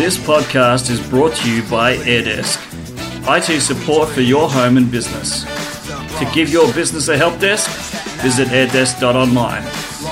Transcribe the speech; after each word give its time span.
This 0.00 0.16
podcast 0.16 0.88
is 0.88 0.98
brought 1.10 1.34
to 1.36 1.54
you 1.54 1.62
by 1.68 1.94
AirDesk, 1.94 2.56
IT 3.28 3.60
support 3.60 4.08
for 4.08 4.22
your 4.22 4.48
home 4.48 4.78
and 4.78 4.90
business. 4.90 5.44
To 6.18 6.24
give 6.32 6.48
your 6.48 6.72
business 6.72 7.08
a 7.08 7.18
help 7.18 7.38
desk, 7.38 7.68
visit 8.22 8.48
airdesk.online 8.48 9.62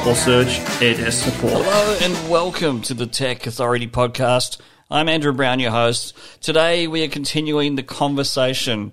or 0.06 0.14
search 0.14 0.58
AirDesk 0.82 1.24
support. 1.24 1.64
Hello 1.64 1.98
and 2.02 2.30
welcome 2.30 2.82
to 2.82 2.92
the 2.92 3.06
Tech 3.06 3.46
Authority 3.46 3.86
podcast. 3.86 4.60
I'm 4.90 5.08
Andrew 5.08 5.32
Brown, 5.32 5.58
your 5.58 5.70
host. 5.70 6.14
Today 6.42 6.86
we 6.86 7.02
are 7.02 7.08
continuing 7.08 7.76
the 7.76 7.82
conversation, 7.82 8.92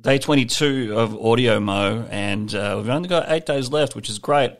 day 0.00 0.18
22 0.18 0.94
of 0.96 1.14
Audio 1.22 1.60
Mo, 1.60 2.08
and 2.10 2.54
uh, 2.54 2.76
we've 2.78 2.88
only 2.88 3.10
got 3.10 3.30
eight 3.30 3.44
days 3.44 3.68
left, 3.68 3.94
which 3.94 4.08
is 4.08 4.18
great. 4.18 4.54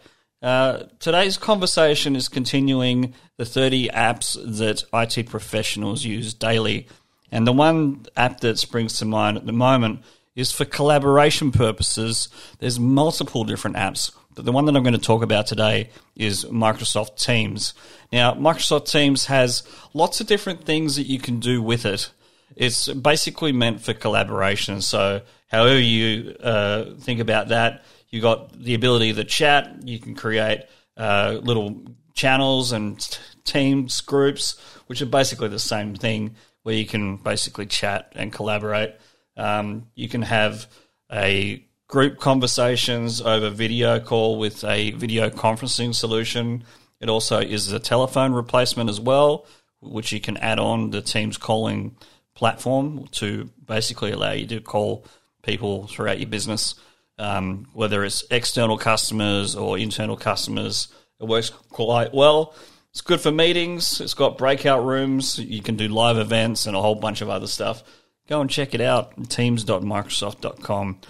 Uh, 0.44 0.84
today's 0.98 1.38
conversation 1.38 2.14
is 2.14 2.28
continuing 2.28 3.14
the 3.38 3.46
30 3.46 3.88
apps 3.88 4.34
that 4.58 4.84
IT 4.92 5.26
professionals 5.30 6.04
use 6.04 6.34
daily. 6.34 6.86
And 7.32 7.46
the 7.46 7.52
one 7.52 8.04
app 8.14 8.40
that 8.40 8.58
springs 8.58 8.98
to 8.98 9.06
mind 9.06 9.38
at 9.38 9.46
the 9.46 9.52
moment 9.52 10.02
is 10.36 10.52
for 10.52 10.66
collaboration 10.66 11.50
purposes. 11.50 12.28
There's 12.58 12.78
multiple 12.78 13.44
different 13.44 13.76
apps, 13.76 14.12
but 14.34 14.44
the 14.44 14.52
one 14.52 14.66
that 14.66 14.76
I'm 14.76 14.82
going 14.82 14.92
to 14.92 15.00
talk 15.00 15.22
about 15.22 15.46
today 15.46 15.88
is 16.14 16.44
Microsoft 16.44 17.18
Teams. 17.18 17.72
Now, 18.12 18.34
Microsoft 18.34 18.90
Teams 18.90 19.24
has 19.26 19.62
lots 19.94 20.20
of 20.20 20.26
different 20.26 20.66
things 20.66 20.96
that 20.96 21.06
you 21.06 21.18
can 21.20 21.40
do 21.40 21.62
with 21.62 21.86
it. 21.86 22.10
It's 22.56 22.88
basically 22.88 23.52
meant 23.52 23.80
for 23.80 23.94
collaboration. 23.94 24.80
So, 24.80 25.22
however 25.48 25.80
you 25.80 26.36
uh, 26.40 26.94
think 27.00 27.20
about 27.20 27.48
that, 27.48 27.84
you 28.10 28.20
got 28.20 28.52
the 28.52 28.74
ability 28.74 29.12
to 29.14 29.24
chat. 29.24 29.76
You 29.84 29.98
can 29.98 30.14
create 30.14 30.64
uh, 30.96 31.40
little 31.42 31.82
channels 32.14 32.72
and 32.72 33.00
t- 33.00 33.18
teams 33.44 34.00
groups, 34.00 34.58
which 34.86 35.02
are 35.02 35.06
basically 35.06 35.48
the 35.48 35.58
same 35.58 35.94
thing, 35.96 36.36
where 36.62 36.74
you 36.74 36.86
can 36.86 37.16
basically 37.16 37.66
chat 37.66 38.12
and 38.14 38.32
collaborate. 38.32 38.94
Um, 39.36 39.88
you 39.94 40.08
can 40.08 40.22
have 40.22 40.68
a 41.12 41.64
group 41.88 42.18
conversations 42.18 43.20
over 43.20 43.50
video 43.50 44.00
call 44.00 44.38
with 44.38 44.64
a 44.64 44.92
video 44.92 45.28
conferencing 45.30 45.94
solution. 45.94 46.64
It 47.00 47.08
also 47.08 47.40
is 47.40 47.72
a 47.72 47.80
telephone 47.80 48.32
replacement 48.32 48.88
as 48.88 49.00
well, 49.00 49.46
which 49.80 50.12
you 50.12 50.20
can 50.20 50.36
add 50.38 50.58
on 50.58 50.90
the 50.90 51.02
Teams 51.02 51.36
calling 51.36 51.96
platform 52.34 53.06
to 53.12 53.50
basically 53.64 54.12
allow 54.12 54.32
you 54.32 54.46
to 54.46 54.60
call 54.60 55.06
people 55.42 55.86
throughout 55.86 56.18
your 56.18 56.28
business 56.28 56.74
um, 57.18 57.66
whether 57.72 58.04
it's 58.04 58.24
external 58.30 58.78
customers 58.78 59.54
or 59.54 59.78
internal 59.78 60.16
customers. 60.16 60.88
It 61.20 61.26
works 61.26 61.50
quite 61.50 62.12
well. 62.12 62.54
It's 62.90 63.00
good 63.00 63.20
for 63.20 63.32
meetings. 63.32 64.00
It's 64.00 64.14
got 64.14 64.38
breakout 64.38 64.84
rooms. 64.84 65.38
You 65.38 65.62
can 65.62 65.76
do 65.76 65.88
live 65.88 66.16
events 66.16 66.66
and 66.66 66.76
a 66.76 66.80
whole 66.80 66.94
bunch 66.94 67.20
of 67.20 67.28
other 67.28 67.46
stuff. 67.46 67.82
Go 68.28 68.40
and 68.40 68.50
check 68.50 68.74
it 68.74 68.80
out. 68.80 69.28
Teams.microsoft.com. 69.30 71.00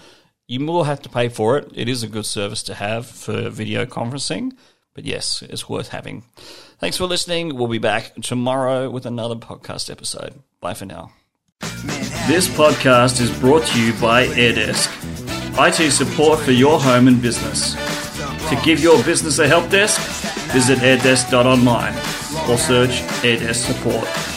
You 0.47 0.65
will 0.65 0.83
have 0.83 1.01
to 1.03 1.09
pay 1.09 1.29
for 1.29 1.57
it. 1.57 1.71
It 1.73 1.89
is 1.89 2.03
a 2.03 2.07
good 2.07 2.25
service 2.25 2.61
to 2.63 2.75
have 2.75 3.07
for 3.07 3.49
video 3.49 3.85
conferencing, 3.85 4.53
but 4.95 5.05
yes, 5.05 5.43
it's 5.43 5.69
worth 5.69 5.89
having. 5.89 6.23
Thanks 6.79 6.97
for 6.97 7.05
listening. 7.05 7.55
We'll 7.55 7.67
be 7.67 7.77
back 7.77 8.13
tomorrow 8.23 8.89
with 8.89 9.05
another 9.05 9.35
podcast 9.35 9.91
episode. 9.91 10.41
Bye 10.61 10.73
for 10.73 10.85
now. 10.85 11.11
This 12.27 12.47
podcast 12.47 13.21
is 13.21 13.29
brought 13.39 13.65
to 13.67 13.81
you 13.81 13.93
by 13.93 14.25
AirDesk, 14.27 14.89
IT 15.59 15.91
support 15.91 16.39
for 16.39 16.51
your 16.51 16.79
home 16.79 17.07
and 17.07 17.21
business. 17.21 17.75
To 18.49 18.59
give 18.63 18.79
your 18.79 19.01
business 19.03 19.39
a 19.39 19.47
help 19.47 19.69
desk, 19.69 19.99
visit 20.51 20.79
airdesk.online 20.79 21.93
or 22.49 22.57
search 22.57 23.01
AirDesk 23.21 23.55
support. 23.55 24.34